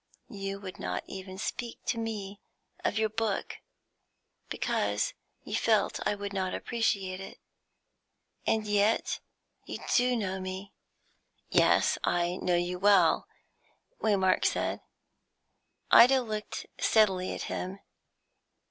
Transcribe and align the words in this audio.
You 0.31 0.59
would 0.61 0.79
not 0.79 1.03
even 1.05 1.37
speak 1.37 1.85
to 1.85 1.99
me 1.99 2.41
of 2.83 2.97
your 2.97 3.07
book, 3.07 3.57
because 4.49 5.13
you 5.43 5.53
felt 5.55 5.99
I 6.07 6.17
should 6.17 6.33
not 6.33 6.55
appreciate 6.55 7.19
it. 7.19 7.37
And 8.47 8.65
yet 8.65 9.19
you 9.65 9.77
do 9.95 10.15
know 10.15 10.39
me" 10.39 10.73
"Yes; 11.49 11.99
I 12.03 12.37
know 12.37 12.55
you 12.55 12.79
well," 12.79 13.27
Waymark 14.01 14.43
said. 14.43 14.81
Ida 15.91 16.21
looked 16.23 16.65
steadily 16.79 17.35
at 17.35 17.43
him. 17.43 17.77